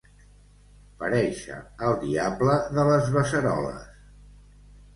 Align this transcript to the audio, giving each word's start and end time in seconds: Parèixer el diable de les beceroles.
Parèixer 1.01 1.59
el 1.89 1.99
diable 2.05 2.57
de 2.79 2.89
les 2.89 3.13
beceroles. 3.19 3.87